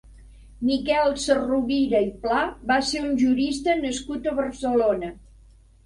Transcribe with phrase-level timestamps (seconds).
[0.69, 2.41] Miquel Sarrovira i Pla
[2.73, 5.17] va ser un jurista nascut a Barcelona.